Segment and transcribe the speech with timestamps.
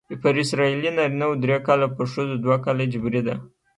[0.21, 3.35] پر اسرائیلي نارینه وو درې کاله او پر ښځو دوه کاله جبری ده.